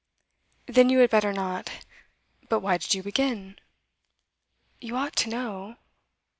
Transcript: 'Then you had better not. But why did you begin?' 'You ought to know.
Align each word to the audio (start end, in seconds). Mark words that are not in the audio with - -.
'Then 0.65 0.89
you 0.89 0.97
had 0.97 1.11
better 1.11 1.31
not. 1.31 1.85
But 2.49 2.61
why 2.61 2.79
did 2.79 2.95
you 2.95 3.03
begin?' 3.03 3.59
'You 4.79 4.95
ought 4.97 5.15
to 5.17 5.29
know. 5.29 5.75